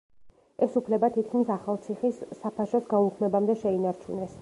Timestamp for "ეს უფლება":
0.67-1.09